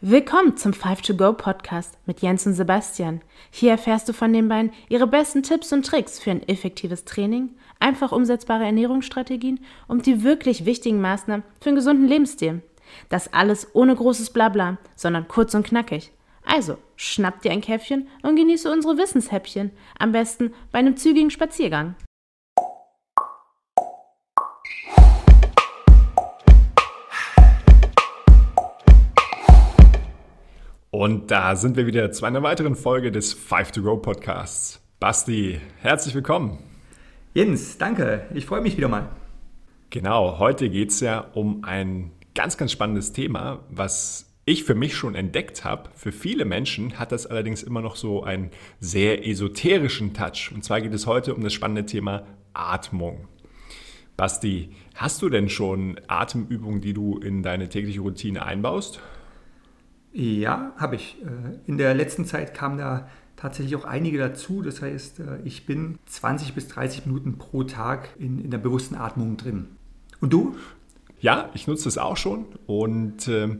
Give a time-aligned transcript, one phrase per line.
[0.00, 3.20] Willkommen zum 5to Go Podcast mit Jens und Sebastian.
[3.50, 7.56] Hier erfährst du von den beiden ihre besten Tipps und Tricks für ein effektives Training,
[7.80, 9.58] einfach umsetzbare Ernährungsstrategien
[9.88, 12.62] und die wirklich wichtigen Maßnahmen für einen gesunden Lebensstil.
[13.08, 16.12] Das alles ohne großes Blabla, sondern kurz und knackig.
[16.44, 21.96] Also, schnapp dir ein Käffchen und genieße unsere Wissenshäppchen, am besten bei einem zügigen Spaziergang.
[30.98, 34.80] Und da sind wir wieder zu einer weiteren Folge des 5 to Go Podcasts.
[34.98, 36.58] Basti, herzlich willkommen.
[37.34, 38.26] Jens, danke.
[38.34, 39.08] Ich freue mich wieder mal.
[39.90, 44.96] Genau, heute geht es ja um ein ganz, ganz spannendes Thema, was ich für mich
[44.96, 45.88] schon entdeckt habe.
[45.94, 50.50] Für viele Menschen hat das allerdings immer noch so einen sehr esoterischen Touch.
[50.52, 53.28] Und zwar geht es heute um das spannende Thema Atmung.
[54.16, 59.00] Basti, hast du denn schon Atemübungen, die du in deine tägliche Routine einbaust?
[60.12, 61.18] Ja, habe ich.
[61.22, 64.62] Äh, in der letzten Zeit kamen da tatsächlich auch einige dazu.
[64.62, 68.94] Das heißt, äh, ich bin 20 bis 30 Minuten pro Tag in, in der bewussten
[68.94, 69.66] Atmung drin.
[70.20, 70.56] Und du?
[71.20, 73.58] Ja, ich nutze das auch schon und äh,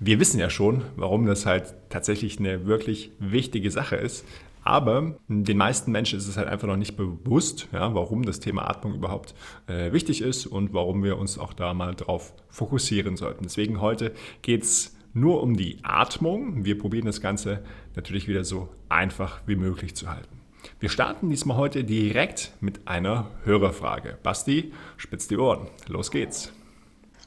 [0.00, 4.24] wir wissen ja schon, warum das halt tatsächlich eine wirklich wichtige Sache ist.
[4.64, 8.68] Aber den meisten Menschen ist es halt einfach noch nicht bewusst, ja, warum das Thema
[8.68, 9.34] Atmung überhaupt
[9.66, 13.44] äh, wichtig ist und warum wir uns auch da mal drauf fokussieren sollten.
[13.44, 16.64] Deswegen heute geht es nur um die Atmung.
[16.64, 17.64] Wir probieren das Ganze
[17.96, 20.40] natürlich wieder so einfach wie möglich zu halten.
[20.80, 24.18] Wir starten diesmal heute direkt mit einer Hörerfrage.
[24.22, 25.68] Basti, spitz die Ohren.
[25.88, 26.52] Los geht's.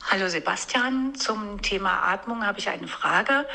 [0.10, 3.46] Hallo Sebastian, zum Thema Atmung habe ich eine Frage.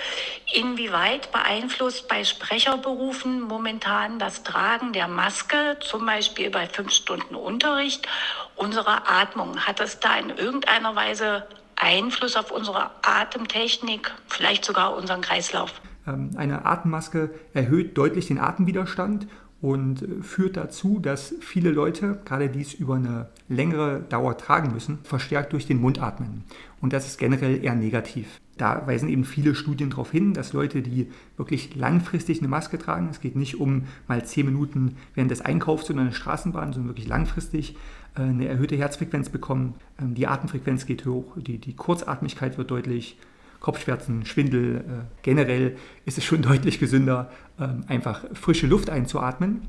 [0.52, 8.06] Inwieweit beeinflusst bei Sprecherberufen momentan das Tragen der Maske, zum Beispiel bei fünf Stunden Unterricht,
[8.54, 9.60] unsere Atmung?
[9.60, 11.46] Hat es da in irgendeiner Weise
[11.82, 15.80] Einfluss auf unsere Atemtechnik, vielleicht sogar unseren Kreislauf.
[16.06, 19.26] Ähm, eine Atemmaske erhöht deutlich den Atemwiderstand
[19.60, 24.98] und äh, führt dazu, dass viele Leute, gerade dies über eine längere Dauer tragen müssen,
[25.04, 26.44] verstärkt durch den Mund atmen.
[26.80, 28.40] Und das ist generell eher negativ.
[28.58, 33.08] Da weisen eben viele Studien darauf hin, dass Leute, die wirklich langfristig eine Maske tragen,
[33.10, 37.08] es geht nicht um mal zehn Minuten während des Einkaufs oder einer Straßenbahn, sondern wirklich
[37.08, 37.76] langfristig,
[38.14, 39.74] eine erhöhte Herzfrequenz bekommen.
[40.00, 43.16] Ähm, die Atemfrequenz geht hoch, die, die Kurzatmigkeit wird deutlich,
[43.60, 44.78] Kopfschmerzen, Schwindel.
[44.78, 44.82] Äh,
[45.22, 49.62] generell ist es schon deutlich gesünder, ähm, einfach frische Luft einzuatmen.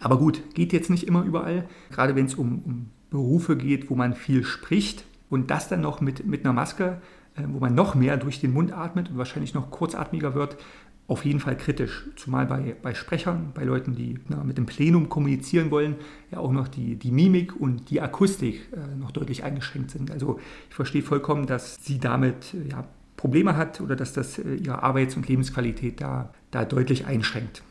[0.00, 3.94] Aber gut, geht jetzt nicht immer überall, gerade wenn es um, um Berufe geht, wo
[3.94, 7.00] man viel spricht und das dann noch mit, mit einer Maske,
[7.36, 10.56] äh, wo man noch mehr durch den Mund atmet und wahrscheinlich noch kurzatmiger wird,
[11.06, 12.04] auf jeden Fall kritisch.
[12.16, 15.96] Zumal bei, bei Sprechern, bei Leuten, die na, mit dem Plenum kommunizieren wollen,
[16.30, 20.10] ja auch noch die, die Mimik und die Akustik äh, noch deutlich eingeschränkt sind.
[20.10, 24.54] Also ich verstehe vollkommen, dass sie damit äh, ja, Probleme hat oder dass das äh,
[24.54, 27.62] ihre Arbeits- und Lebensqualität da, da deutlich einschränkt.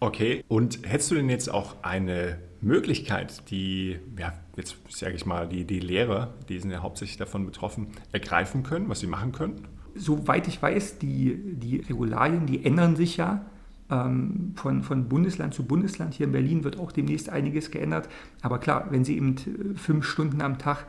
[0.00, 5.48] Okay, und hättest du denn jetzt auch eine Möglichkeit, die, ja, jetzt sage ich mal,
[5.48, 9.68] die, die Lehrer, die sind ja hauptsächlich davon betroffen, ergreifen können, was sie machen können?
[9.94, 13.44] Soweit ich weiß, die, die Regularien, die ändern sich ja
[13.90, 16.14] ähm, von, von Bundesland zu Bundesland.
[16.14, 18.08] Hier in Berlin wird auch demnächst einiges geändert.
[18.42, 19.36] Aber klar, wenn Sie eben
[19.76, 20.86] fünf Stunden am Tag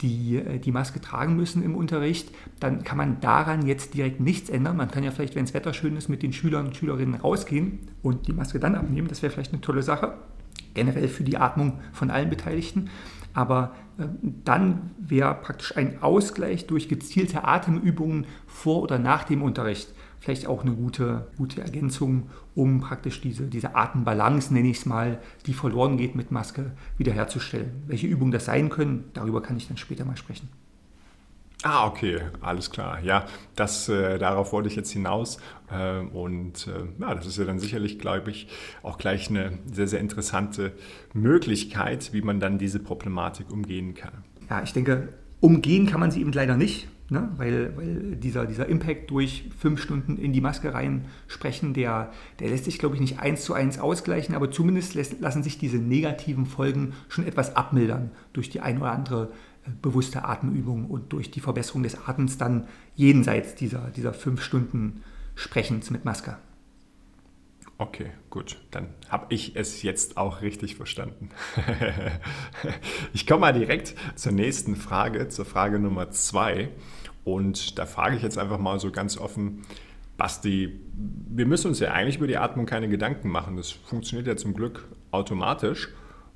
[0.00, 4.50] die, äh, die Maske tragen müssen im Unterricht, dann kann man daran jetzt direkt nichts
[4.50, 4.76] ändern.
[4.76, 7.80] Man kann ja vielleicht, wenn das Wetter schön ist, mit den Schülern und Schülerinnen rausgehen
[8.02, 9.08] und die Maske dann abnehmen.
[9.08, 10.14] Das wäre vielleicht eine tolle Sache.
[10.74, 12.88] Generell für die Atmung von allen Beteiligten.
[13.38, 14.08] Aber äh,
[14.44, 20.62] dann wäre praktisch ein Ausgleich durch gezielte Atemübungen vor oder nach dem Unterricht vielleicht auch
[20.62, 25.98] eine gute, gute Ergänzung, um praktisch diese, diese Atembalance, nenne ich es mal, die verloren
[25.98, 27.84] geht mit Maske, wiederherzustellen.
[27.86, 30.48] Welche Übungen das sein können, darüber kann ich dann später mal sprechen.
[31.64, 33.00] Ah, okay, alles klar.
[33.02, 33.26] Ja,
[33.56, 35.38] das, äh, darauf wollte ich jetzt hinaus.
[35.70, 38.48] Äh, und äh, ja, das ist ja dann sicherlich, glaube ich,
[38.82, 40.72] auch gleich eine sehr, sehr interessante
[41.14, 44.24] Möglichkeit, wie man dann diese Problematik umgehen kann.
[44.48, 45.08] Ja, ich denke,
[45.40, 47.28] umgehen kann man sie eben leider nicht, ne?
[47.36, 52.50] weil, weil dieser, dieser Impact durch fünf Stunden in die Maske rein sprechen, der, der
[52.50, 55.78] lässt sich, glaube ich, nicht eins zu eins ausgleichen, aber zumindest lässt, lassen sich diese
[55.78, 59.32] negativen Folgen schon etwas abmildern durch die ein oder andere
[59.82, 65.02] bewusste Atemübung und durch die Verbesserung des Atems dann jenseits dieser, dieser fünf Stunden
[65.34, 66.36] Sprechens mit Maske.
[67.80, 68.58] Okay, gut.
[68.72, 71.28] Dann habe ich es jetzt auch richtig verstanden.
[73.12, 76.70] ich komme mal direkt zur nächsten Frage, zur Frage Nummer zwei.
[77.22, 79.62] Und da frage ich jetzt einfach mal so ganz offen,
[80.16, 83.56] Basti, wir müssen uns ja eigentlich über die Atmung keine Gedanken machen.
[83.56, 85.88] Das funktioniert ja zum Glück automatisch.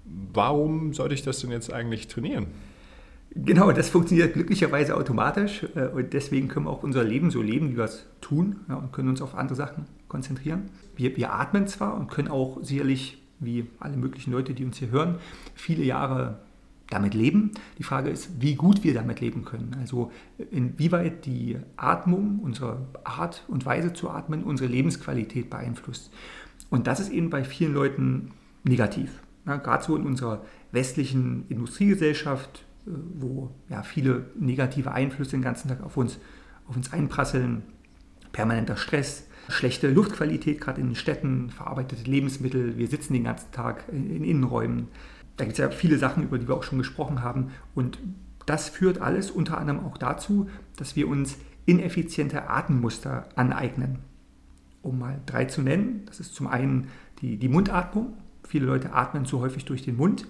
[0.04, 2.46] Warum sollte ich das denn jetzt eigentlich trainieren?
[3.34, 7.70] Genau, das funktioniert glücklicherweise automatisch äh, und deswegen können wir auch unser Leben so leben,
[7.70, 10.70] wie wir es tun ja, und können uns auf andere Sachen konzentrieren.
[10.96, 14.90] Wir, wir atmen zwar und können auch sicherlich, wie alle möglichen Leute, die uns hier
[14.90, 15.16] hören,
[15.54, 16.40] viele Jahre
[16.90, 17.52] damit leben.
[17.78, 19.76] Die Frage ist, wie gut wir damit leben können.
[19.80, 20.12] Also
[20.50, 26.12] inwieweit die Atmung, unsere Art und Weise zu atmen, unsere Lebensqualität beeinflusst.
[26.68, 28.32] Und das ist eben bei vielen Leuten
[28.64, 29.22] negativ.
[29.46, 35.68] Ja, Gerade so in unserer westlichen Industriegesellschaft, äh, wo ja, viele negative Einflüsse den ganzen
[35.68, 36.18] Tag auf uns,
[36.66, 37.62] auf uns einprasseln,
[38.32, 43.84] permanenter Stress, schlechte Luftqualität, gerade in den Städten, verarbeitete Lebensmittel, wir sitzen den ganzen Tag
[43.90, 44.88] in Innenräumen.
[45.36, 47.50] Da gibt es ja viele Sachen, über die wir auch schon gesprochen haben.
[47.74, 47.98] Und
[48.46, 53.98] das führt alles unter anderem auch dazu, dass wir uns ineffiziente Atemmuster aneignen.
[54.82, 56.88] Um mal drei zu nennen, das ist zum einen
[57.20, 58.16] die, die Mundatmung.
[58.44, 60.26] Viele Leute atmen zu häufig durch den Mund.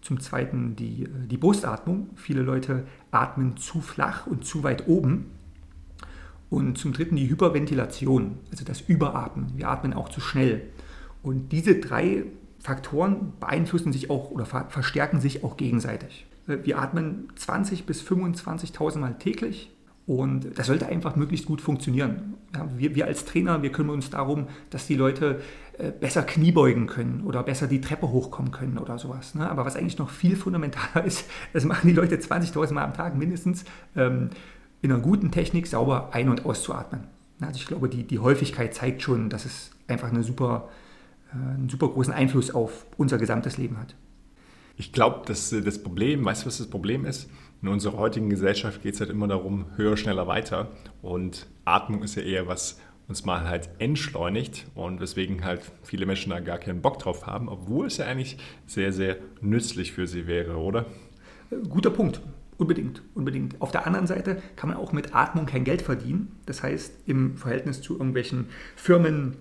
[0.00, 2.10] Zum Zweiten die, äh, die Brustatmung.
[2.16, 5.26] Viele Leute atmen zu flach und zu weit oben.
[6.50, 9.52] Und zum Dritten die Hyperventilation, also das Überatmen.
[9.56, 10.62] Wir atmen auch zu schnell.
[11.22, 12.24] Und diese drei
[12.58, 16.26] Faktoren beeinflussen sich auch oder verstärken sich auch gegenseitig.
[16.46, 19.70] Äh, wir atmen 20 bis 25.000 Mal täglich
[20.08, 22.34] und das sollte einfach möglichst gut funktionieren.
[22.54, 25.42] Ja, wir, wir, als Trainer, wir kümmern uns darum, dass die Leute
[25.76, 29.34] äh, besser Knie beugen können oder besser die Treppe hochkommen können oder sowas.
[29.34, 29.48] Ne?
[29.50, 33.18] Aber was eigentlich noch viel fundamentaler ist, das machen die Leute 20.000 Mal am Tag
[33.18, 33.66] mindestens,
[33.96, 34.30] ähm,
[34.80, 37.02] in einer guten Technik sauber ein- und auszuatmen.
[37.42, 40.70] Also ich glaube, die, die Häufigkeit zeigt schon, dass es einfach eine super,
[41.34, 43.94] äh, einen super großen Einfluss auf unser gesamtes Leben hat.
[44.78, 47.28] Ich glaube, dass äh, das Problem, weißt du, was das Problem ist?
[47.60, 50.68] In unserer heutigen Gesellschaft geht es halt immer darum, höher, schneller, weiter.
[51.02, 56.30] Und Atmung ist ja eher was, uns mal halt entschleunigt und weswegen halt viele Menschen
[56.30, 60.26] da gar keinen Bock drauf haben, obwohl es ja eigentlich sehr, sehr nützlich für sie
[60.26, 60.86] wäre, oder?
[61.68, 62.20] Guter Punkt.
[62.58, 63.60] Unbedingt, unbedingt.
[63.60, 66.36] Auf der anderen Seite kann man auch mit Atmung kein Geld verdienen.
[66.44, 69.36] Das heißt, im Verhältnis zu irgendwelchen Firmen,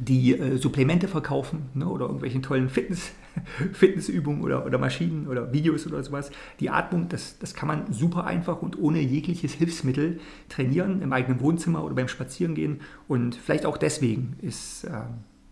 [0.00, 3.12] die äh, Supplemente verkaufen ne, oder irgendwelchen tollen Fitness,
[3.72, 6.30] Fitnessübungen oder, oder Maschinen oder Videos oder sowas.
[6.60, 11.40] Die Atmung, das, das kann man super einfach und ohne jegliches Hilfsmittel trainieren im eigenen
[11.40, 12.80] Wohnzimmer oder beim Spazierengehen.
[13.08, 15.02] Und vielleicht auch deswegen ist, äh,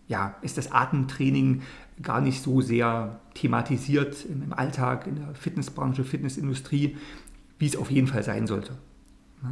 [0.08, 1.62] ja, ist das Atemtraining
[2.02, 6.97] gar nicht so sehr thematisiert im, im Alltag, in der Fitnessbranche, Fitnessindustrie,
[7.58, 8.76] wie es auf jeden Fall sein sollte.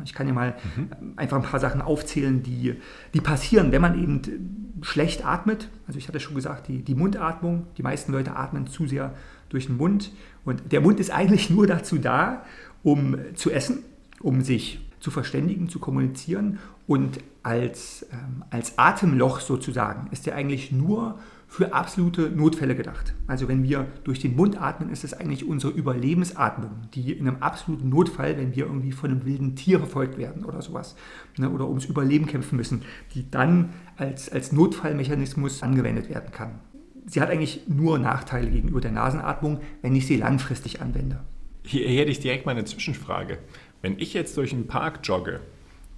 [0.05, 1.15] Ich kann ja mal mhm.
[1.17, 2.77] einfach ein paar Sachen aufzählen, die,
[3.15, 5.69] die passieren, wenn man eben schlecht atmet.
[5.87, 9.15] Also ich hatte schon gesagt, die, die Mundatmung, die meisten Leute atmen zu sehr
[9.49, 10.13] durch den Mund.
[10.45, 12.45] Und der Mund ist eigentlich nur dazu da,
[12.83, 13.81] um zu essen,
[14.21, 16.59] um sich zu verständigen, zu kommunizieren.
[16.87, 21.19] Und als, ähm, als Atemloch sozusagen ist er eigentlich nur
[21.53, 23.13] für absolute Notfälle gedacht.
[23.27, 27.43] Also wenn wir durch den Mund atmen, ist es eigentlich unsere Überlebensatmung, die in einem
[27.43, 30.97] absoluten Notfall, wenn wir irgendwie von einem wilden Tier verfolgt werden oder sowas,
[31.37, 32.81] ne, oder ums Überleben kämpfen müssen,
[33.15, 36.61] die dann als, als Notfallmechanismus angewendet werden kann.
[37.05, 41.21] Sie hat eigentlich nur Nachteile gegenüber der Nasenatmung, wenn ich sie langfristig anwende.
[41.65, 43.37] Hier, hätte ich direkt mal eine Zwischenfrage.
[43.83, 45.41] Wenn ich jetzt durch einen Park jogge,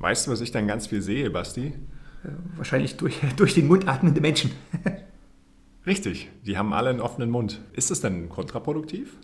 [0.00, 1.66] weißt du, was ich dann ganz viel sehe, Basti?
[2.24, 4.50] Äh, wahrscheinlich durch, durch den Mund atmende Menschen.
[5.86, 7.60] Richtig, die haben alle einen offenen Mund.
[7.72, 9.18] Ist das denn kontraproduktiv?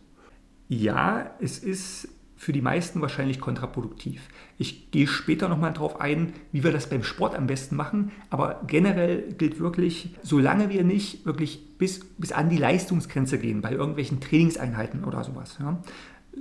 [0.69, 2.09] Ja, es ist
[2.41, 4.29] für die meisten wahrscheinlich kontraproduktiv.
[4.57, 8.63] Ich gehe später nochmal darauf ein, wie wir das beim Sport am besten machen, aber
[8.67, 14.21] generell gilt wirklich, solange wir nicht wirklich bis, bis an die Leistungsgrenze gehen, bei irgendwelchen
[14.21, 15.83] Trainingseinheiten oder sowas, ja,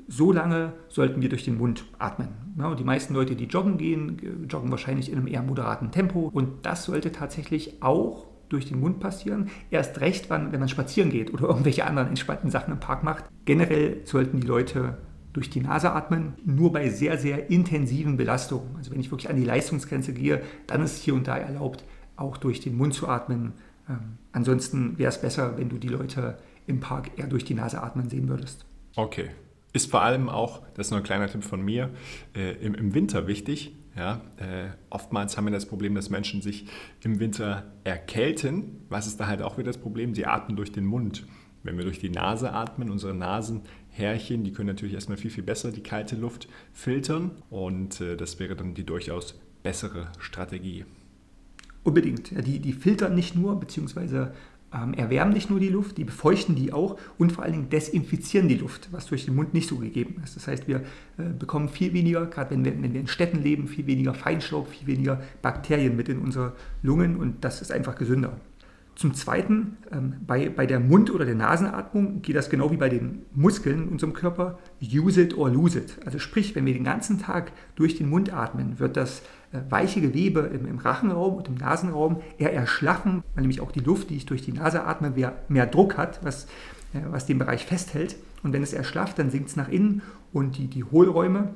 [0.07, 2.29] so lange sollten wir durch den Mund atmen.
[2.57, 6.29] Ja, und die meisten Leute, die joggen gehen, joggen wahrscheinlich in einem eher moderaten Tempo
[6.31, 9.49] und das sollte tatsächlich auch durch den Mund passieren.
[9.69, 13.25] Erst recht, wenn man spazieren geht oder irgendwelche anderen entspannten Sachen im Park macht.
[13.45, 14.97] Generell sollten die Leute
[15.33, 18.75] durch die Nase atmen, nur bei sehr, sehr intensiven Belastungen.
[18.77, 21.83] Also wenn ich wirklich an die Leistungsgrenze gehe, dann ist hier und da erlaubt,
[22.15, 23.53] auch durch den Mund zu atmen.
[23.87, 26.37] Ähm, ansonsten wäre es besser, wenn du die Leute
[26.67, 28.65] im Park eher durch die Nase atmen sehen würdest.
[28.95, 29.29] Okay.
[29.71, 31.91] Ist vor allem auch, das ist nur ein kleiner Tipp von mir,
[32.35, 36.67] äh, im, im Winter wichtig, ja, äh, oftmals haben wir das Problem, dass Menschen sich
[37.03, 38.85] im Winter erkälten.
[38.87, 40.15] Was ist da halt auch wieder das Problem?
[40.15, 41.27] Sie atmen durch den Mund.
[41.63, 45.73] Wenn wir durch die Nase atmen, unsere Nasenhärchen, die können natürlich erstmal viel, viel besser
[45.73, 50.85] die kalte Luft filtern und äh, das wäre dann die durchaus bessere Strategie.
[51.83, 52.31] Unbedingt.
[52.31, 54.33] Ja, die, die filtern nicht nur, beziehungsweise
[54.73, 58.47] ähm, erwärmen nicht nur die Luft, die befeuchten die auch und vor allen Dingen desinfizieren
[58.47, 60.35] die Luft, was durch den Mund nicht so gegeben ist.
[60.35, 60.77] Das heißt, wir
[61.17, 64.69] äh, bekommen viel weniger, gerade wenn wir, wenn wir in Städten leben, viel weniger Feinstaub,
[64.69, 68.37] viel weniger Bakterien mit in unsere Lungen und das ist einfach gesünder.
[68.95, 72.89] Zum Zweiten, ähm, bei, bei der Mund- oder der Nasenatmung geht das genau wie bei
[72.89, 75.97] den Muskeln in unserem Körper, use it or lose it.
[76.05, 80.41] Also sprich, wenn wir den ganzen Tag durch den Mund atmen, wird das weiche Gewebe
[80.41, 84.25] im, im, Rachenraum und im Nasenraum eher erschlaffen, weil nämlich auch die Luft, die ich
[84.25, 86.45] durch die Nase atme, mehr, mehr Druck hat, was,
[86.93, 88.15] äh, was den Bereich festhält.
[88.43, 90.01] Und wenn es erschlafft, dann sinkt es nach innen
[90.31, 91.55] und die, die Hohlräume,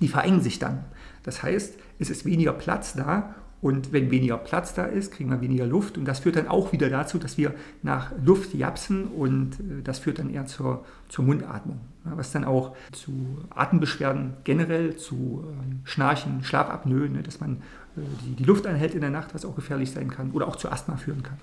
[0.00, 0.84] die verengen sich dann.
[1.22, 5.40] Das heißt, es ist weniger Platz da und wenn weniger Platz da ist, kriegen wir
[5.40, 5.96] weniger Luft.
[5.96, 9.98] Und das führt dann auch wieder dazu, dass wir nach Luft japsen und äh, das
[9.98, 11.80] führt dann eher zur, zur Mundatmung.
[12.04, 17.56] Was dann auch zu Atembeschwerden generell, zu ähm, Schnarchen, Schlafapnoe, ne, dass man
[17.96, 20.56] äh, die, die Luft anhält in der Nacht, was auch gefährlich sein kann oder auch
[20.56, 21.38] zu Asthma führen kann.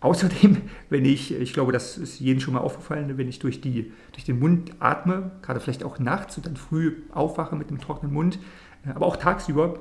[0.00, 0.58] Außerdem,
[0.88, 4.24] wenn ich, ich glaube, das ist jedem schon mal aufgefallen, wenn ich durch, die, durch
[4.24, 8.38] den Mund atme, gerade vielleicht auch nachts und dann früh aufwache mit einem trockenen Mund,
[8.86, 9.80] äh, aber auch tagsüber,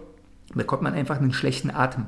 [0.54, 2.06] bekommt man einfach einen schlechten Atem.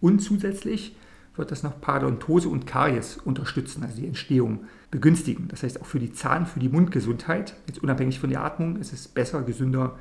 [0.00, 0.96] Und zusätzlich
[1.36, 5.48] wird das noch Parodontose und Karies unterstützen, also die Entstehung begünstigen.
[5.48, 8.92] Das heißt auch für die Zahn-, für die Mundgesundheit, jetzt unabhängig von der Atmung, ist
[8.92, 9.96] es besser, gesünder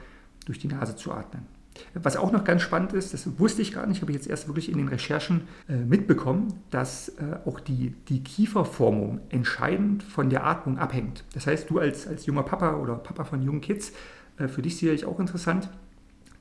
[0.46, 1.46] durch die Nase zu atmen.
[1.94, 4.48] Was auch noch ganz spannend ist, das wusste ich gar nicht, habe ich jetzt erst
[4.48, 10.46] wirklich in den Recherchen äh, mitbekommen, dass äh, auch die, die Kieferformung entscheidend von der
[10.46, 11.24] Atmung abhängt.
[11.36, 13.92] Das heißt, du als, als junger Papa oder Papa von jungen Kids,
[14.38, 15.70] äh, für dich sicherlich auch interessant,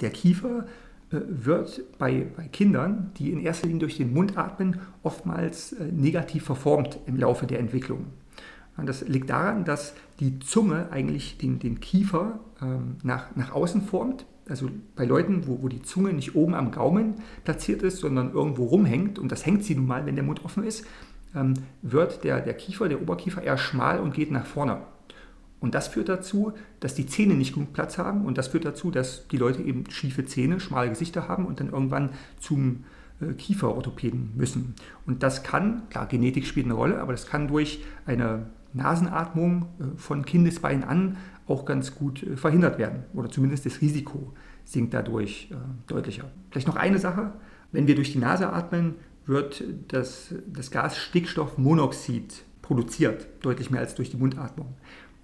[0.00, 0.66] der Kiefer
[1.10, 6.44] wird bei, bei Kindern, die in erster Linie durch den Mund atmen, oftmals äh, negativ
[6.44, 8.06] verformt im Laufe der Entwicklung.
[8.76, 13.82] Und das liegt daran, dass die Zunge eigentlich den, den Kiefer ähm, nach, nach außen
[13.82, 14.26] formt.
[14.48, 18.64] Also bei Leuten, wo, wo die Zunge nicht oben am Gaumen platziert ist, sondern irgendwo
[18.64, 20.86] rumhängt, und das hängt sie nun mal, wenn der Mund offen ist,
[21.34, 24.82] ähm, wird der, der Kiefer, der Oberkiefer eher schmal und geht nach vorne.
[25.60, 28.90] Und das führt dazu, dass die Zähne nicht genug Platz haben und das führt dazu,
[28.90, 32.84] dass die Leute eben schiefe Zähne, schmale Gesichter haben und dann irgendwann zum
[33.20, 34.74] äh, Kieferorthopäden müssen.
[35.06, 39.96] Und das kann, klar, Genetik spielt eine Rolle, aber das kann durch eine Nasenatmung äh,
[39.96, 44.34] von Kindesbein an auch ganz gut äh, verhindert werden oder zumindest das Risiko
[44.64, 45.48] sinkt dadurch
[45.86, 46.24] deutlicher.
[46.50, 47.32] Vielleicht noch eine Sache,
[47.70, 53.94] wenn wir durch die Nase atmen, wird das, das Gas Stickstoffmonoxid produziert, deutlich mehr als
[53.94, 54.74] durch die Mundatmung.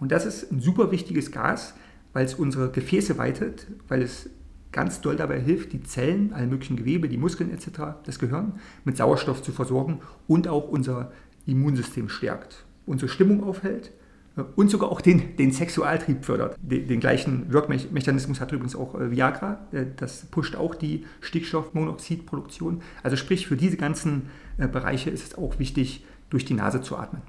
[0.03, 1.75] Und das ist ein super wichtiges Gas,
[2.13, 4.31] weil es unsere Gefäße weitet, weil es
[4.73, 8.55] ganz doll dabei hilft, die Zellen, alle möglichen Gewebe, die Muskeln etc., das Gehirn
[8.85, 11.13] mit Sauerstoff zu versorgen und auch unser
[11.47, 13.93] Immunsystem stärkt, unsere Stimmung aufhält
[14.37, 16.57] äh, und sogar auch den, den Sexualtrieb fördert.
[16.61, 19.69] Den, den, gleichen Wirkmechanismus hat übrigens auch äh, Viagra.
[19.71, 22.83] Äh, das pusht auch die Stickstoffmonoxidproduktion.
[23.05, 27.23] Also sprich, für diese ganzen Bereiche ist es auch wichtig, durch die Nase zu atmen.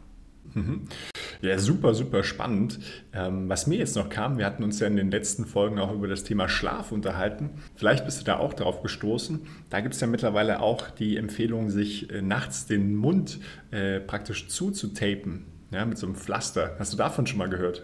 [1.43, 2.79] Ja, super, super spannend.
[3.11, 5.91] Ähm, was mir jetzt noch kam, wir hatten uns ja in den letzten Folgen auch
[5.91, 7.49] über das Thema Schlaf unterhalten.
[7.75, 9.45] Vielleicht bist du da auch drauf gestoßen.
[9.69, 14.47] Da gibt es ja mittlerweile auch die Empfehlung, sich äh, nachts den Mund äh, praktisch
[14.47, 16.77] zuzutapen, ja, mit so einem Pflaster.
[16.79, 17.83] Hast du davon schon mal gehört?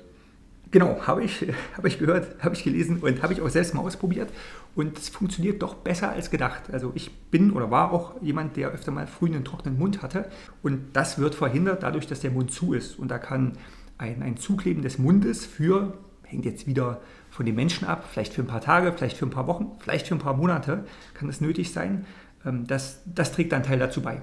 [0.71, 1.45] Genau, habe ich,
[1.77, 4.31] hab ich gehört, habe ich gelesen und habe ich auch selbst mal ausprobiert.
[4.75, 6.71] Und es funktioniert doch besser als gedacht.
[6.71, 10.29] Also ich bin oder war auch jemand, der öfter mal früh einen trockenen Mund hatte.
[10.61, 12.99] Und das wird verhindert dadurch, dass der Mund zu ist.
[12.99, 13.53] Und da kann
[13.97, 18.41] ein, ein Zukleben des Mundes für, hängt jetzt wieder von den Menschen ab, vielleicht für
[18.41, 21.41] ein paar Tage, vielleicht für ein paar Wochen, vielleicht für ein paar Monate kann das
[21.41, 22.05] nötig sein.
[22.45, 24.21] Ähm, das, das trägt einen Teil dazu bei.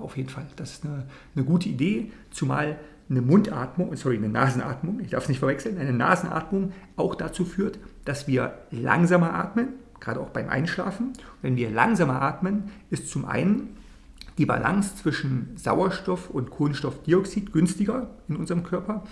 [0.00, 0.46] Auf jeden Fall.
[0.56, 2.78] Das ist eine, eine gute Idee, zumal
[3.10, 7.78] eine Mundatmung, sorry, eine Nasenatmung, ich darf es nicht verwechseln, eine Nasenatmung auch dazu führt,
[8.04, 9.68] dass wir langsamer atmen,
[10.00, 11.12] gerade auch beim Einschlafen.
[11.42, 13.76] wenn wir langsamer atmen, ist zum einen
[14.38, 19.04] die Balance zwischen Sauerstoff und Kohlenstoffdioxid günstiger in unserem Körper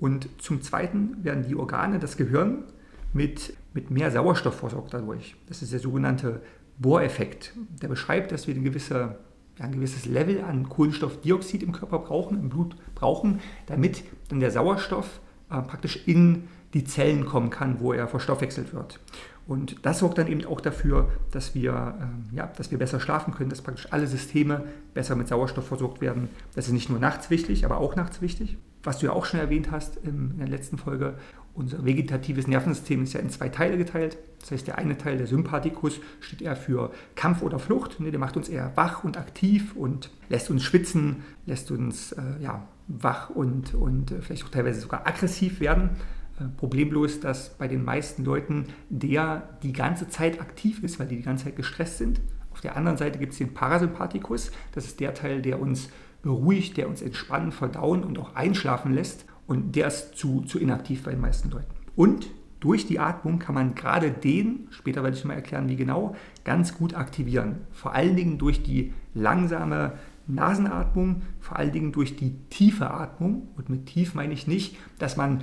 [0.00, 2.64] und zum Zweiten werden die Organe, das Gehirn,
[3.12, 5.36] mit, mit mehr Sauerstoff versorgt dadurch.
[5.46, 6.40] Das ist der sogenannte
[6.78, 7.52] Bohreffekt.
[7.82, 9.16] Der beschreibt, dass wir eine gewisse
[9.60, 15.20] ein gewisses Level an Kohlenstoffdioxid im Körper brauchen, im Blut brauchen, damit dann der Sauerstoff
[15.50, 19.00] äh, praktisch in die Zellen kommen kann, wo er verstoffwechselt wird.
[19.46, 21.94] Und das sorgt dann eben auch dafür, dass wir,
[22.32, 24.64] äh, ja, dass wir besser schlafen können, dass praktisch alle Systeme
[24.94, 26.28] besser mit Sauerstoff versorgt werden.
[26.54, 28.56] Das ist nicht nur nachts wichtig, aber auch nachts wichtig.
[28.82, 31.16] Was du ja auch schon erwähnt hast in der letzten Folge,
[31.52, 34.16] unser vegetatives Nervensystem ist ja in zwei Teile geteilt.
[34.40, 37.96] Das heißt, der eine Teil, der Sympathikus, steht eher für Kampf oder Flucht.
[37.98, 42.66] Der macht uns eher wach und aktiv und lässt uns schwitzen, lässt uns äh, ja,
[42.86, 45.90] wach und, und äh, vielleicht auch teilweise sogar aggressiv werden.
[46.38, 51.16] Äh, problemlos, dass bei den meisten Leuten der die ganze Zeit aktiv ist, weil die
[51.16, 52.20] die ganze Zeit gestresst sind.
[52.52, 54.50] Auf der anderen Seite gibt es den Parasympathikus.
[54.72, 55.90] Das ist der Teil, der uns
[56.22, 59.24] beruhigt, der uns entspannen, verdauen und auch einschlafen lässt.
[59.46, 61.74] Und der ist zu, zu inaktiv bei den meisten Leuten.
[61.96, 66.14] Und durch die Atmung kann man gerade den, später werde ich mal erklären, wie genau,
[66.44, 67.56] ganz gut aktivieren.
[67.72, 69.94] Vor allen Dingen durch die langsame
[70.26, 73.48] Nasenatmung, vor allen Dingen durch die tiefe Atmung.
[73.56, 75.40] Und mit tief meine ich nicht, dass man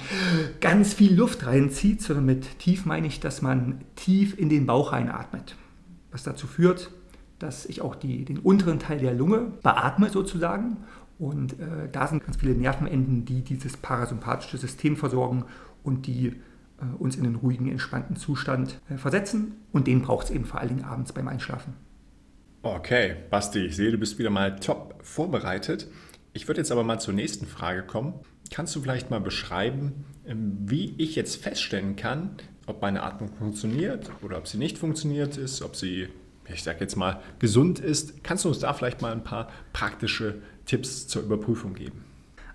[0.62, 4.92] ganz viel Luft reinzieht, sondern mit tief meine ich, dass man tief in den Bauch
[4.94, 5.56] reinatmet.
[6.12, 6.92] Was dazu führt,
[7.40, 10.78] dass ich auch die, den unteren Teil der Lunge beatme sozusagen.
[11.20, 15.46] Und äh, da sind ganz viele Nervenenden, die dieses parasympathische System versorgen
[15.84, 19.54] und die äh, uns in einen ruhigen, entspannten Zustand äh, versetzen.
[19.72, 21.74] Und den braucht es eben vor allen Dingen abends beim Einschlafen.
[22.62, 25.88] Okay, Basti, ich sehe, du bist wieder mal top vorbereitet.
[26.34, 28.14] Ich würde jetzt aber mal zur nächsten Frage kommen.
[28.52, 32.32] Kannst du vielleicht mal beschreiben, ähm, wie ich jetzt feststellen kann,
[32.66, 36.10] ob meine Atmung funktioniert oder ob sie nicht funktioniert ist, ob sie,
[36.54, 38.24] ich sage jetzt mal, gesund ist?
[38.24, 40.36] Kannst du uns da vielleicht mal ein paar praktische
[40.66, 42.04] Tipps zur Überprüfung geben?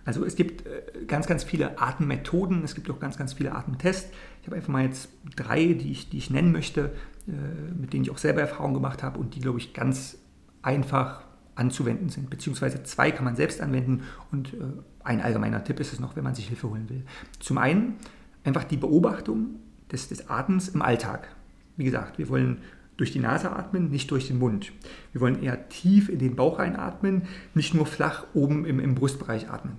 [0.04, 4.10] Also es gibt äh, ganz, ganz viele Atemmethoden, es gibt auch ganz, ganz viele Atemtests.
[4.40, 6.92] Ich habe einfach mal jetzt drei, die ich, die ich nennen möchte,
[7.28, 7.32] äh,
[7.78, 10.18] mit denen ich auch selber Erfahrung gemacht habe und die, glaube ich, ganz
[10.62, 11.22] einfach
[11.54, 12.30] anzuwenden sind.
[12.30, 14.58] Beziehungsweise zwei kann man selbst anwenden und äh,
[15.04, 17.04] ein allgemeiner Tipp ist es noch, wenn man sich Hilfe holen will.
[17.38, 17.96] Zum einen
[18.44, 19.56] einfach die Beobachtung
[19.90, 21.28] des, des Atems im Alltag.
[21.76, 22.58] Wie gesagt, wir wollen
[22.96, 24.72] durch die Nase atmen, nicht durch den Mund.
[25.12, 27.22] Wir wollen eher tief in den Bauch einatmen,
[27.54, 29.76] nicht nur flach oben im, im Brustbereich atmen.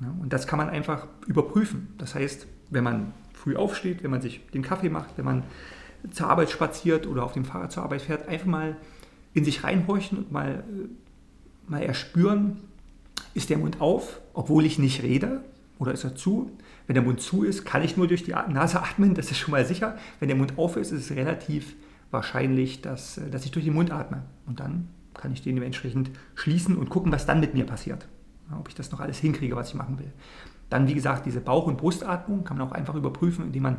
[0.00, 1.88] Ja, und das kann man einfach überprüfen.
[1.98, 5.44] Das heißt, wenn man früh aufsteht, wenn man sich den Kaffee macht, wenn man
[6.10, 8.76] zur Arbeit spaziert oder auf dem Fahrrad zur Arbeit fährt, einfach mal
[9.32, 12.58] in sich reinhorchen und mal, äh, mal erspüren,
[13.34, 15.42] ist der Mund auf, obwohl ich nicht rede,
[15.78, 16.50] oder ist er zu?
[16.86, 19.52] Wenn der Mund zu ist, kann ich nur durch die Nase atmen, das ist schon
[19.52, 19.98] mal sicher.
[20.20, 21.74] Wenn der Mund auf ist, ist es relativ
[22.10, 24.22] wahrscheinlich, dass, äh, dass ich durch den Mund atme.
[24.46, 28.06] Und dann kann ich den dementsprechend schließen und gucken, was dann mit mir passiert.
[28.56, 30.12] Ob ich das noch alles hinkriege, was ich machen will.
[30.70, 33.76] Dann, wie gesagt, diese Bauch- und Brustatmung kann man auch einfach überprüfen, indem man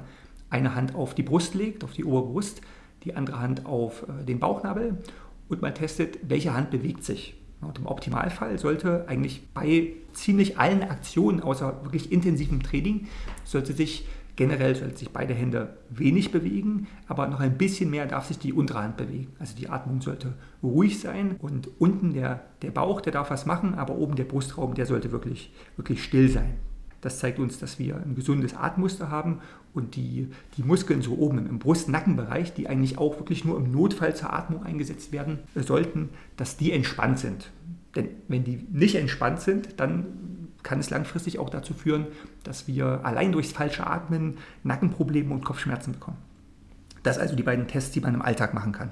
[0.49, 2.61] eine Hand auf die Brust legt, auf die Oberbrust,
[3.03, 4.97] die andere Hand auf äh, den Bauchnabel
[5.49, 7.35] und man testet, welche Hand bewegt sich.
[7.61, 13.07] Und im Optimalfall sollte eigentlich bei ziemlich allen Aktionen, außer wirklich intensivem Training,
[13.43, 14.07] sollte sich
[14.37, 18.53] generell sollte sich beide Hände wenig bewegen, aber noch ein bisschen mehr darf sich die
[18.53, 19.33] untere Hand bewegen.
[19.39, 23.73] Also die Atmung sollte ruhig sein und unten der, der Bauch, der darf was machen,
[23.73, 26.53] aber oben der Brustraum, der sollte wirklich, wirklich still sein.
[27.01, 29.39] Das zeigt uns, dass wir ein gesundes Atemmuster haben
[29.73, 34.15] und die, die Muskeln so oben im Brust-Nackenbereich, die eigentlich auch wirklich nur im Notfall
[34.15, 37.51] zur Atmung eingesetzt werden sollten, dass die entspannt sind.
[37.95, 40.05] Denn wenn die nicht entspannt sind, dann
[40.67, 42.07] kann es langfristig auch dazu führen,
[42.43, 46.17] dass wir allein durchs falsche Atmen Nackenprobleme und Kopfschmerzen bekommen.
[47.03, 48.89] Das sind also die beiden Tests, die man im Alltag machen kann.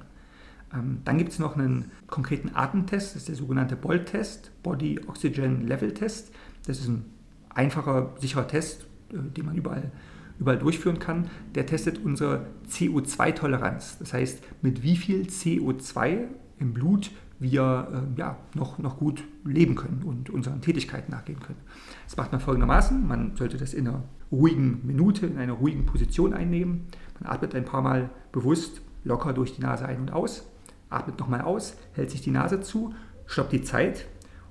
[0.74, 5.68] Ähm, dann gibt es noch einen konkreten Atemtest, das ist der sogenannte BOLT-Test, Body Oxygen
[5.68, 6.32] Level Test.
[6.66, 7.04] Das ist ein
[7.50, 9.92] einfacher, sicherer Test, äh, den man überall,
[10.40, 11.30] überall durchführen kann.
[11.56, 13.98] Der testet unsere CO2-Toleranz.
[14.00, 19.76] Das heißt, mit wie viel CO2 im Blut wir äh, ja, noch, noch gut leben
[19.76, 21.60] können und unseren Tätigkeiten nachgehen können.
[22.06, 23.06] Das macht man folgendermaßen.
[23.08, 26.88] Man sollte das in einer ruhigen Minute, in einer ruhigen Position einnehmen.
[27.20, 30.48] Man atmet ein paar Mal bewusst locker durch die Nase ein und aus,
[30.90, 32.94] atmet nochmal aus, hält sich die Nase zu,
[33.26, 34.08] stoppt die Zeit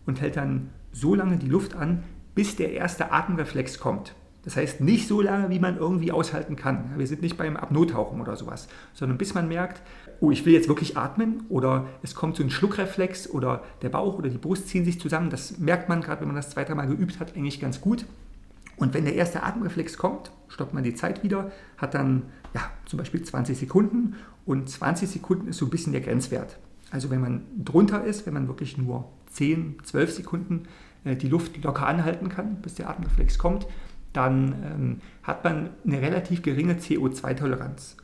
[0.07, 4.15] und hält dann so lange die Luft an, bis der erste Atemreflex kommt.
[4.45, 6.93] Das heißt nicht so lange, wie man irgendwie aushalten kann.
[6.97, 9.83] Wir sind nicht beim Apnoe-Tauchen oder sowas, sondern bis man merkt,
[10.21, 14.19] oh, ich will jetzt wirklich atmen oder es kommt so ein Schluckreflex oder der Bauch
[14.19, 15.31] oder die Brust ziehen sich zusammen.
[15.31, 18.05] Das merkt man gerade, wenn man das zwei, dreimal geübt hat, eigentlich ganz gut.
[18.77, 22.99] Und wenn der erste Atemreflex kommt, stoppt man die Zeit wieder, hat dann ja, zum
[22.99, 26.59] Beispiel 20 Sekunden und 20 Sekunden ist so ein bisschen der Grenzwert.
[26.91, 30.63] Also wenn man drunter ist, wenn man wirklich nur 10, 12 Sekunden
[31.05, 33.67] äh, die Luft locker anhalten kann, bis der Atemreflex kommt,
[34.15, 37.99] dann ähm, hat man eine relativ geringe CO2-Toleranz.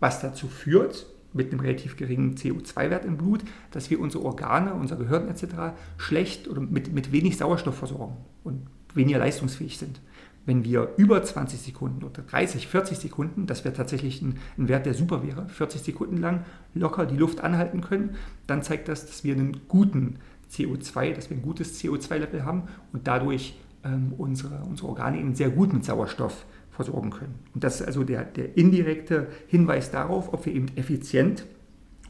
[0.00, 4.96] Was dazu führt, mit einem relativ geringen CO2-Wert im Blut, dass wir unsere Organe, unser
[4.96, 5.76] Gehirn etc.
[5.98, 8.62] schlecht oder mit, mit wenig Sauerstoff versorgen und
[8.94, 10.00] weniger leistungsfähig sind.
[10.46, 14.86] Wenn wir über 20 Sekunden oder 30, 40 Sekunden, das wäre tatsächlich ein, ein, Wert,
[14.86, 19.24] der super wäre, 40 Sekunden lang locker die Luft anhalten können, dann zeigt das, dass
[19.24, 23.54] wir einen guten CO2, dass wir ein gutes CO2-Level haben und dadurch
[23.86, 27.34] ähm, unsere, unsere Organe eben sehr gut mit Sauerstoff versorgen können.
[27.54, 31.46] Und das ist also der, der indirekte Hinweis darauf, ob wir eben effizient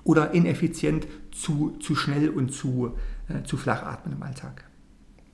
[0.04, 2.92] oder ineffizient zu, zu schnell und zu,
[3.28, 4.64] äh, zu flach atmen im Alltag.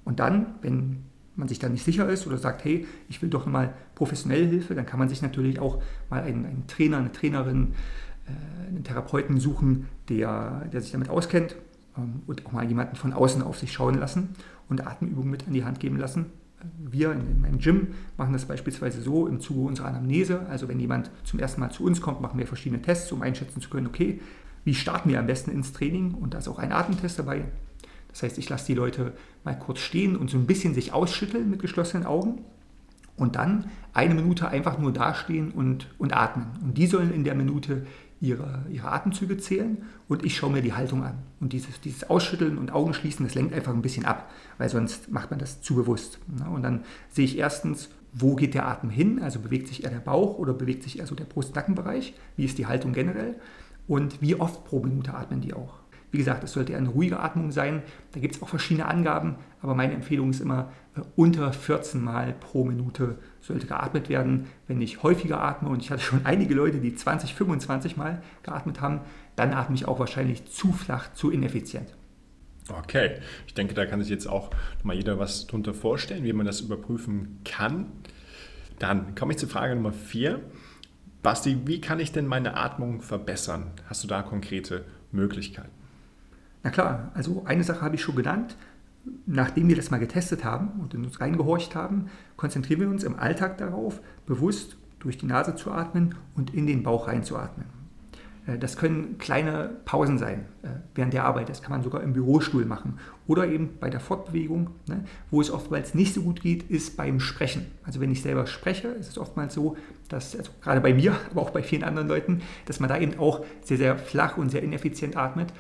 [0.05, 1.05] Und dann, wenn
[1.37, 4.75] man sich dann nicht sicher ist oder sagt, hey, ich will doch mal professionelle Hilfe,
[4.75, 7.75] dann kann man sich natürlich auch mal einen, einen Trainer, eine Trainerin,
[8.27, 11.57] äh, einen Therapeuten suchen, der, der sich damit auskennt
[11.97, 14.31] ähm, und auch mal jemanden von außen auf sich schauen lassen
[14.73, 16.27] und Atemübungen mit an die Hand geben lassen.
[16.79, 20.47] Wir in meinem Gym machen das beispielsweise so im Zuge unserer Anamnese.
[20.49, 23.61] Also wenn jemand zum ersten Mal zu uns kommt, machen wir verschiedene Tests, um einschätzen
[23.61, 24.21] zu können, okay,
[24.65, 26.15] wie starten wir am besten ins Training?
[26.15, 27.45] Und da ist auch ein Atemtest dabei.
[28.09, 31.51] Das heißt, ich lasse die Leute mal kurz stehen und so ein bisschen sich ausschütteln
[31.51, 32.43] mit geschlossenen Augen
[33.17, 36.47] und dann eine Minute einfach nur dastehen und, und atmen.
[36.63, 37.87] Und die sollen in der Minute
[38.23, 41.19] ihre, ihre Atemzüge zählen und ich schaue mir die Haltung an.
[41.41, 45.31] Und dieses, dieses Ausschütteln und Augenschließen, das lenkt einfach ein bisschen ab, weil sonst macht
[45.31, 46.21] man das zu bewusst.
[46.51, 49.21] Und dann sehe ich erstens, wo geht der Atem hin?
[49.21, 52.15] Also bewegt sich eher der Bauch oder bewegt sich eher so der Brust-Nackenbereich?
[52.37, 53.37] Wie ist die Haltung generell?
[53.89, 55.81] Und wie oft pro Minute atmen die auch?
[56.13, 57.83] Wie gesagt, es sollte eine ruhige Atmung sein.
[58.13, 62.35] Da gibt es auch verschiedene Angaben, aber meine Empfehlung ist immer, äh, unter 14 Mal
[62.35, 64.47] pro Minute sollte geatmet werden.
[64.67, 68.81] Wenn ich häufiger atme, und ich hatte schon einige Leute, die 20, 25 Mal geatmet
[68.81, 69.01] haben,
[69.37, 71.89] dann atme ich auch wahrscheinlich zu flach, zu ineffizient.
[72.71, 74.51] Okay, ich denke, da kann sich jetzt auch
[74.85, 77.89] mal jeder was darunter vorstellen, wie man das überprüfen kann.
[78.79, 80.41] Dann komme ich zur Frage Nummer 4.
[81.23, 83.73] Basti, wie kann ich denn meine Atmung verbessern?
[83.89, 85.71] Hast du da konkrete Möglichkeiten?
[86.63, 88.57] Na klar, also eine Sache habe ich schon genannt.
[89.27, 93.19] Nachdem wir das mal getestet haben und in uns reingehorcht haben, konzentrieren wir uns im
[93.19, 97.67] Alltag darauf, bewusst durch die Nase zu atmen und in den Bauch reinzuatmen.
[98.47, 101.49] Äh, das können kleine Pausen sein äh, während der Arbeit.
[101.49, 102.99] Das kann man sogar im Bürostuhl machen.
[103.27, 104.71] Oder eben bei der Fortbewegung.
[104.87, 105.05] Ne?
[105.31, 107.67] Wo es oftmals nicht so gut geht, ist beim Sprechen.
[107.85, 109.77] Also wenn ich selber spreche, ist es oftmals so,
[110.09, 113.19] dass, also gerade bei mir, aber auch bei vielen anderen Leuten, dass man da eben
[113.19, 115.53] auch sehr, sehr flach und sehr ineffizient atmet.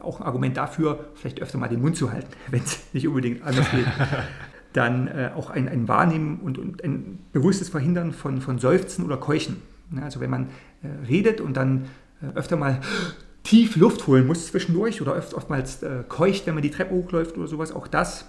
[0.00, 3.42] Auch ein Argument dafür, vielleicht öfter mal den Mund zu halten, wenn es nicht unbedingt
[3.42, 3.86] anders geht.
[4.72, 9.16] Dann äh, auch ein, ein Wahrnehmen und, und, ein bewusstes Verhindern von, von Seufzen oder
[9.16, 9.56] Keuchen.
[9.90, 10.02] Ne?
[10.02, 10.46] Also wenn man
[10.82, 11.86] äh, redet und dann
[12.22, 12.80] äh, öfter mal
[13.42, 17.36] tief Luft holen muss zwischendurch oder oft, oftmals äh, keucht, wenn man die Treppe hochläuft
[17.36, 17.72] oder sowas.
[17.72, 18.26] Auch das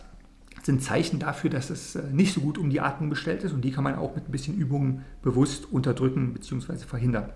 [0.64, 3.62] sind Zeichen dafür, dass es äh, nicht so gut um die Atmung bestellt ist und
[3.62, 6.78] die kann man auch mit ein bisschen Übungen bewusst unterdrücken bzw.
[6.88, 7.30] verhindern.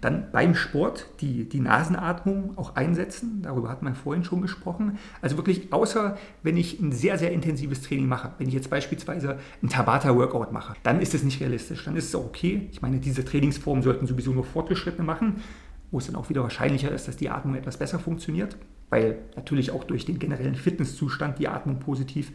[0.00, 3.42] Dann beim Sport die, die Nasenatmung auch einsetzen.
[3.42, 4.98] Darüber hat man vorhin schon gesprochen.
[5.20, 9.38] Also wirklich, außer wenn ich ein sehr, sehr intensives Training mache, wenn ich jetzt beispielsweise
[9.62, 11.84] ein Tabata-Workout mache, dann ist es nicht realistisch.
[11.84, 12.68] Dann ist es auch okay.
[12.72, 15.42] Ich meine, diese Trainingsformen sollten sowieso nur Fortgeschrittene machen,
[15.90, 18.56] wo es dann auch wieder wahrscheinlicher ist, dass die Atmung etwas besser funktioniert,
[18.90, 22.32] weil natürlich auch durch den generellen Fitnesszustand die Atmung positiv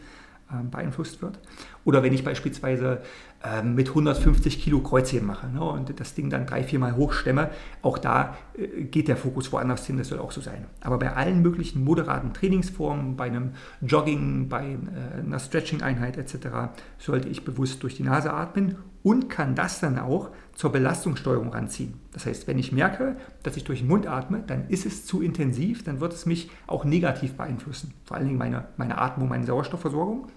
[0.70, 1.38] beeinflusst wird.
[1.84, 3.02] Oder wenn ich beispielsweise
[3.44, 7.50] ähm, mit 150 Kilo Kreuzheben mache ne, und das Ding dann drei, vier Mal hochstemme,
[7.82, 10.66] auch da äh, geht der Fokus woanders hin, das soll auch so sein.
[10.80, 16.48] Aber bei allen möglichen moderaten Trainingsformen, bei einem Jogging, bei äh, einer Stretching-Einheit etc.,
[16.98, 21.94] sollte ich bewusst durch die Nase atmen und kann das dann auch zur Belastungssteuerung ranziehen.
[22.12, 25.22] Das heißt, wenn ich merke, dass ich durch den Mund atme, dann ist es zu
[25.22, 27.94] intensiv, dann wird es mich auch negativ beeinflussen.
[28.04, 30.28] Vor allen Dingen meine, meine Atmung, meine Sauerstoffversorgung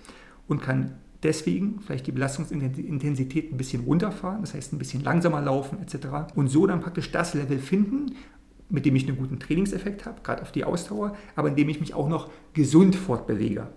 [0.47, 5.79] und kann deswegen vielleicht die Belastungsintensität ein bisschen runterfahren, das heißt ein bisschen langsamer laufen
[5.81, 6.33] etc.
[6.35, 8.15] Und so dann praktisch das Level finden,
[8.69, 11.79] mit dem ich einen guten Trainingseffekt habe, gerade auf die Ausdauer, aber in dem ich
[11.79, 13.67] mich auch noch gesund fortbewege.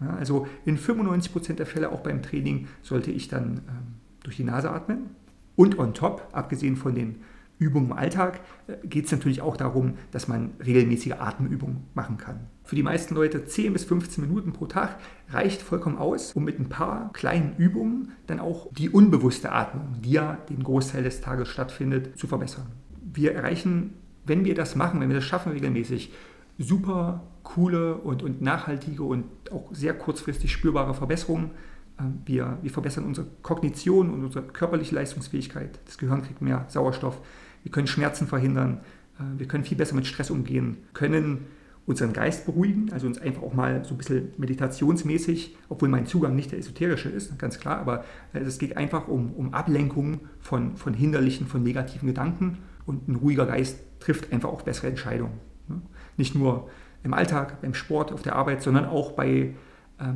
[0.00, 4.44] Ja, also in 95% der Fälle auch beim Training sollte ich dann ähm, durch die
[4.44, 5.10] Nase atmen.
[5.58, 7.16] Und on top, abgesehen von den
[7.58, 12.46] Übungen im Alltag, äh, geht es natürlich auch darum, dass man regelmäßige Atemübungen machen kann.
[12.62, 16.60] Für die meisten Leute 10 bis 15 Minuten pro Tag reicht vollkommen aus, um mit
[16.60, 21.48] ein paar kleinen Übungen dann auch die unbewusste Atmung, die ja den Großteil des Tages
[21.48, 22.66] stattfindet, zu verbessern.
[23.02, 23.94] Wir erreichen,
[24.26, 26.12] wenn wir das machen, wenn wir das schaffen regelmäßig,
[26.56, 31.50] super coole und, und nachhaltige und auch sehr kurzfristig spürbare Verbesserungen.
[31.98, 35.78] Ähm, wir, wir verbessern unsere Kognition und unsere körperliche Leistungsfähigkeit.
[35.86, 37.20] Das Gehirn kriegt mehr Sauerstoff.
[37.62, 38.80] Wir können Schmerzen verhindern.
[39.18, 41.46] Äh, wir können viel besser mit Stress umgehen, können
[41.88, 46.36] unseren Geist beruhigen, also uns einfach auch mal so ein bisschen meditationsmäßig, obwohl mein Zugang
[46.36, 50.76] nicht der esoterische ist, ganz klar, aber äh, es geht einfach um, um Ablenkung von,
[50.76, 55.40] von hinderlichen, von negativen Gedanken und ein ruhiger Geist trifft einfach auch bessere Entscheidungen.
[55.68, 55.80] Ne?
[56.18, 56.68] Nicht nur
[57.04, 59.54] im Alltag, beim Sport, auf der Arbeit, sondern auch bei,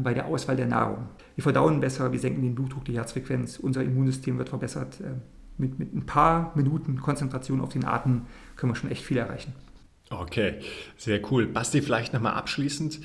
[0.02, 1.08] bei der Auswahl der Nahrung.
[1.34, 5.00] Wir verdauen besser, wir senken den Blutdruck, die Herzfrequenz, unser Immunsystem wird verbessert.
[5.00, 5.14] Äh,
[5.58, 8.22] mit, mit ein paar Minuten Konzentration auf den Atem
[8.56, 9.52] können wir schon echt viel erreichen.
[10.10, 10.56] Okay,
[10.96, 11.46] sehr cool.
[11.46, 13.00] Basti, vielleicht nochmal abschließend.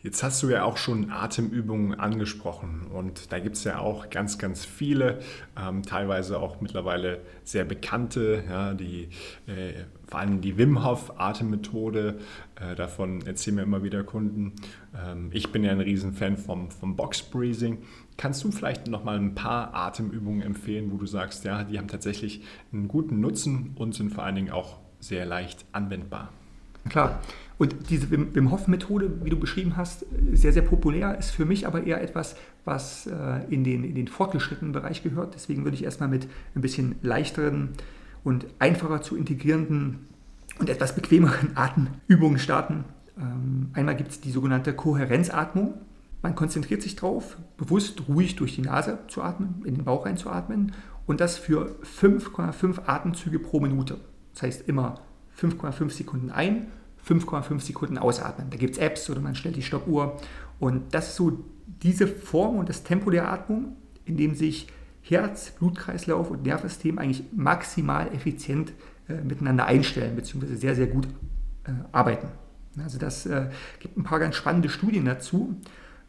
[0.00, 4.38] Jetzt hast du ja auch schon Atemübungen angesprochen und da gibt es ja auch ganz,
[4.38, 5.18] ganz viele,
[5.60, 9.08] ähm, teilweise auch mittlerweile sehr bekannte, ja, die,
[9.48, 9.72] äh,
[10.06, 12.20] vor allem die Wim Hof Atemmethode,
[12.54, 14.52] äh, davon erzählen mir immer wieder Kunden.
[14.96, 17.78] Ähm, ich bin ja ein Riesenfan vom, vom Box Breathing.
[18.16, 22.42] Kannst du vielleicht nochmal ein paar Atemübungen empfehlen, wo du sagst, ja, die haben tatsächlich
[22.72, 26.32] einen guten Nutzen und sind vor allen Dingen auch sehr leicht anwendbar?
[26.88, 27.20] Klar.
[27.58, 31.84] Und diese Wim Hof-Methode, wie du beschrieben hast, sehr, sehr populär, ist für mich aber
[31.84, 35.34] eher etwas, was äh, in den, in den fortgeschrittenen Bereich gehört.
[35.34, 37.70] Deswegen würde ich erstmal mit ein bisschen leichteren
[38.22, 40.06] und einfacher zu integrierenden
[40.60, 42.84] und etwas bequemeren Atemübungen starten.
[43.18, 45.74] Ähm, einmal gibt es die sogenannte Kohärenzatmung.
[46.22, 50.72] Man konzentriert sich darauf, bewusst ruhig durch die Nase zu atmen, in den Bauch reinzuatmen
[51.06, 53.98] und das für 5,5 Atemzüge pro Minute.
[54.34, 55.00] Das heißt immer
[55.40, 56.66] 5,5 Sekunden ein,
[57.06, 58.50] 5,5 Sekunden ausatmen.
[58.50, 60.16] Da gibt es Apps oder man stellt die Stoppuhr.
[60.58, 61.44] Und das ist so
[61.82, 64.66] diese Form und das Tempo der Atmung, in dem sich
[65.02, 68.72] Herz, Blutkreislauf und Nervensystem eigentlich maximal effizient
[69.08, 71.06] äh, miteinander einstellen, beziehungsweise sehr, sehr gut
[71.64, 72.28] äh, arbeiten.
[72.82, 73.46] Also das äh,
[73.80, 75.56] gibt ein paar ganz spannende Studien dazu.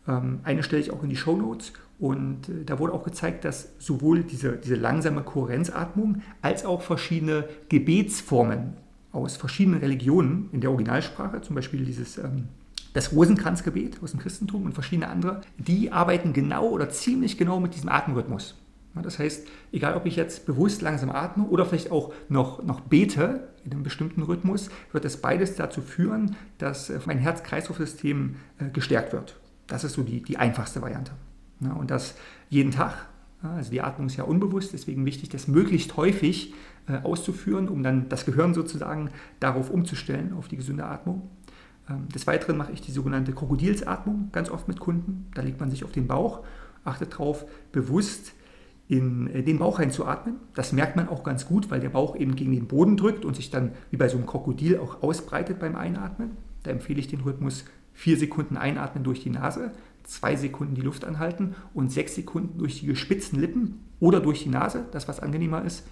[0.07, 3.45] Ähm, eine stelle ich auch in die Show Notes und äh, da wurde auch gezeigt,
[3.45, 8.73] dass sowohl diese, diese langsame Kohärenzatmung als auch verschiedene Gebetsformen
[9.11, 12.47] aus verschiedenen Religionen in der Originalsprache, zum Beispiel dieses ähm,
[12.93, 17.75] das Rosenkranzgebet aus dem Christentum und verschiedene andere, die arbeiten genau oder ziemlich genau mit
[17.75, 18.55] diesem Atemrhythmus.
[18.95, 23.49] Das heißt, egal ob ich jetzt bewusst langsam atme oder vielleicht auch noch, noch bete
[23.63, 29.13] in einem bestimmten Rhythmus, wird das beides dazu führen, dass äh, mein Herz-Kreislauf-System äh, gestärkt
[29.13, 29.37] wird.
[29.67, 31.11] Das ist so die, die einfachste Variante.
[31.61, 32.15] Und das
[32.49, 33.07] jeden Tag.
[33.41, 36.53] Also die Atmung ist ja unbewusst, deswegen wichtig, das möglichst häufig
[36.87, 41.29] äh, auszuführen, um dann das Gehirn sozusagen darauf umzustellen, auf die gesunde Atmung.
[41.89, 45.27] Ähm, des Weiteren mache ich die sogenannte Krokodilsatmung ganz oft mit Kunden.
[45.35, 46.43] Da legt man sich auf den Bauch,
[46.83, 48.33] achtet darauf, bewusst
[48.89, 50.35] in äh, den Bauch einzuatmen.
[50.55, 53.35] Das merkt man auch ganz gut, weil der Bauch eben gegen den Boden drückt und
[53.35, 56.31] sich dann wie bei so einem Krokodil auch ausbreitet beim Einatmen.
[56.63, 59.71] Da empfehle ich den Rhythmus vier Sekunden einatmen durch die Nase,
[60.03, 64.49] zwei Sekunden die Luft anhalten und sechs Sekunden durch die gespitzten Lippen oder durch die
[64.49, 65.85] Nase, das was angenehmer ist,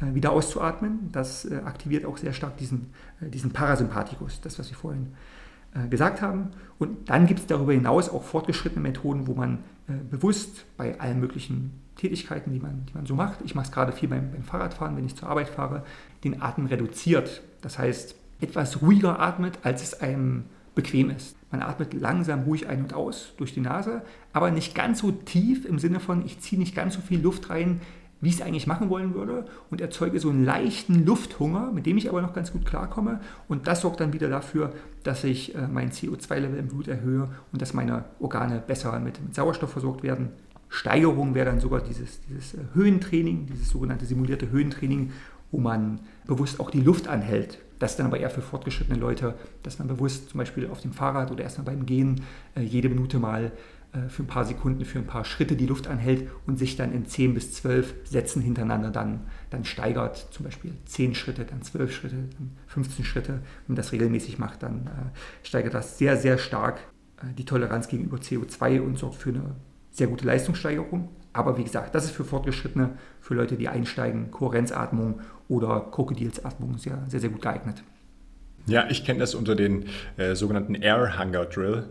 [0.00, 1.10] äh, wieder auszuatmen.
[1.12, 2.86] Das äh, aktiviert auch sehr stark diesen,
[3.20, 5.08] diesen Parasympathikus, das was wir vorhin
[5.90, 6.50] gesagt haben.
[6.78, 9.58] Und dann gibt es darüber hinaus auch fortgeschrittene Methoden, wo man
[10.10, 13.40] bewusst bei allen möglichen Tätigkeiten, die man, die man so macht.
[13.44, 15.84] Ich mache es gerade viel beim, beim Fahrradfahren, wenn ich zur Arbeit fahre,
[16.24, 17.42] den Atem reduziert.
[17.60, 21.36] Das heißt, etwas ruhiger atmet, als es einem bequem ist.
[21.50, 24.02] Man atmet langsam ruhig ein und aus durch die Nase,
[24.32, 27.50] aber nicht ganz so tief im Sinne von, ich ziehe nicht ganz so viel Luft
[27.50, 27.80] rein,
[28.20, 31.96] wie ich es eigentlich machen wollen würde und erzeuge so einen leichten Lufthunger, mit dem
[31.96, 33.20] ich aber noch ganz gut klarkomme.
[33.46, 34.72] Und das sorgt dann wieder dafür,
[35.04, 39.70] dass ich äh, mein CO2-Level im Blut erhöhe und dass meine Organe besser mit, Sauerstoff
[39.70, 40.30] versorgt werden.
[40.68, 45.12] Steigerung wäre dann sogar dieses, dieses äh, Höhentraining, dieses sogenannte simulierte Höhentraining,
[45.50, 47.58] wo man bewusst auch die Luft anhält.
[47.78, 50.92] Das ist dann aber eher für fortgeschrittene Leute, dass man bewusst zum Beispiel auf dem
[50.92, 52.22] Fahrrad oder erstmal beim Gehen
[52.56, 53.52] äh, jede Minute mal
[54.08, 57.06] für ein paar Sekunden, für ein paar Schritte die Luft anhält und sich dann in
[57.06, 59.20] 10 bis 12 Sätzen hintereinander dann,
[59.50, 60.28] dann steigert.
[60.30, 63.32] Zum Beispiel 10 Schritte, dann 12 Schritte, dann 15 Schritte.
[63.32, 66.80] Wenn man das regelmäßig macht, dann äh, steigert das sehr, sehr stark
[67.22, 69.56] äh, die Toleranz gegenüber CO2 und sorgt für eine
[69.90, 71.08] sehr gute Leistungssteigerung.
[71.32, 77.04] Aber wie gesagt, das ist für Fortgeschrittene, für Leute, die einsteigen, Kohärenzatmung oder Krokodilsatmung sehr,
[77.08, 77.82] sehr, sehr gut geeignet.
[78.66, 81.88] Ja, ich kenne das unter den äh, sogenannten Air Hunger Drill,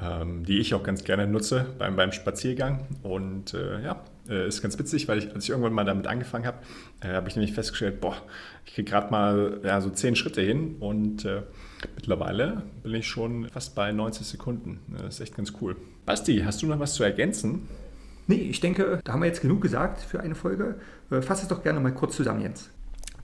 [0.00, 2.86] ähm, die ich auch ganz gerne nutze beim, beim Spaziergang.
[3.02, 6.46] Und äh, ja, äh, ist ganz witzig, weil ich, als ich irgendwann mal damit angefangen
[6.46, 6.58] habe,
[7.00, 8.16] äh, habe ich nämlich festgestellt, boah,
[8.64, 11.42] ich kriege gerade mal ja, so zehn Schritte hin und äh,
[11.94, 14.80] mittlerweile bin ich schon fast bei 90 Sekunden.
[14.88, 15.76] Das ist echt ganz cool.
[16.06, 17.68] Basti, hast du noch was zu ergänzen?
[18.26, 20.76] Nee, ich denke, da haben wir jetzt genug gesagt für eine Folge.
[21.10, 22.70] Äh, fass es doch gerne mal kurz zusammen, Jens.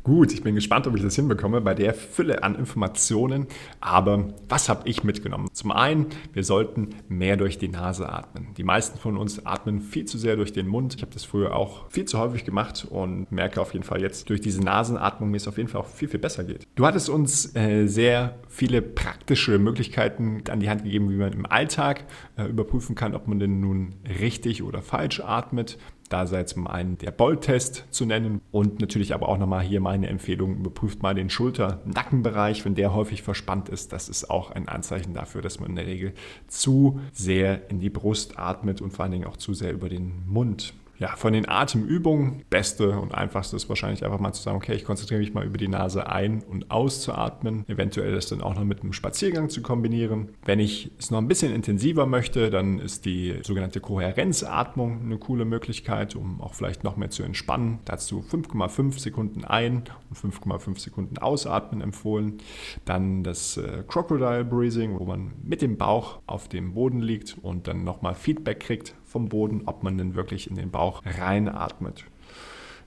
[0.05, 3.47] Gut, ich bin gespannt, ob ich das hinbekomme bei der Fülle an Informationen.
[3.81, 5.49] Aber was habe ich mitgenommen?
[5.55, 8.49] Zum einen, wir sollten mehr durch die Nase atmen.
[8.59, 10.95] Die meisten von uns atmen viel zu sehr durch den Mund.
[10.95, 14.29] Ich habe das früher auch viel zu häufig gemacht und merke auf jeden Fall jetzt
[14.29, 16.67] durch diese Nasenatmung, mir es auf jeden Fall auch viel, viel besser geht.
[16.75, 21.47] Du hattest uns äh, sehr viele praktische Möglichkeiten an die Hand gegeben, wie man im
[21.47, 22.05] Alltag
[22.37, 25.79] äh, überprüfen kann, ob man denn nun richtig oder falsch atmet.
[26.09, 30.09] Da sei zum einen der Bolt-Test zu nennen und natürlich aber auch nochmal hier meine
[30.09, 33.93] Empfehlung, überprüft mal den Schulter-Nackenbereich, wenn der häufig verspannt ist.
[33.93, 36.12] Das ist auch ein Anzeichen dafür, dass man in der Regel
[36.47, 40.23] zu sehr in die Brust atmet und vor allen Dingen auch zu sehr über den
[40.27, 44.75] Mund ja, von den Atemübungen, beste und einfachste ist wahrscheinlich einfach mal zu sagen, okay,
[44.75, 48.65] ich konzentriere mich mal über die Nase ein- und auszuatmen, eventuell das dann auch noch
[48.65, 50.31] mit einem Spaziergang zu kombinieren.
[50.45, 55.45] Wenn ich es noch ein bisschen intensiver möchte, dann ist die sogenannte Kohärenzatmung eine coole
[55.45, 57.81] Möglichkeit, um auch vielleicht noch mehr zu entspannen.
[57.85, 62.39] Dazu 5,5 Sekunden ein- und 5,5 Sekunden ausatmen empfohlen.
[62.85, 67.67] Dann das äh, Crocodile Breathing, wo man mit dem Bauch auf dem Boden liegt und
[67.67, 72.05] dann nochmal Feedback kriegt vom Boden, ob man denn wirklich in den Bauch reinatmet.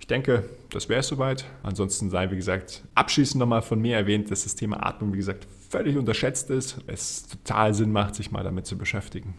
[0.01, 1.45] Ich denke, das wäre es soweit.
[1.63, 5.47] Ansonsten sei, wie gesagt, abschließend nochmal von mir erwähnt, dass das Thema Atmung, wie gesagt,
[5.69, 6.79] völlig unterschätzt ist.
[6.85, 9.35] Es total Sinn macht, sich mal damit zu beschäftigen.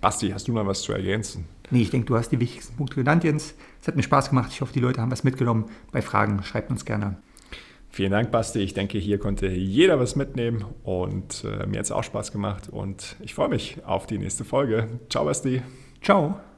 [0.00, 1.44] Basti, hast du noch was zu ergänzen?
[1.70, 3.54] Nee, ich denke, du hast die wichtigsten Punkte genannt, Jens.
[3.82, 4.52] Es hat mir Spaß gemacht.
[4.52, 5.66] Ich hoffe, die Leute haben was mitgenommen.
[5.92, 7.18] Bei Fragen schreibt uns gerne.
[7.90, 8.60] Vielen Dank, Basti.
[8.60, 12.70] Ich denke, hier konnte jeder was mitnehmen und äh, mir hat es auch Spaß gemacht
[12.70, 14.88] und ich freue mich auf die nächste Folge.
[15.10, 15.60] Ciao, Basti.
[16.02, 16.51] Ciao.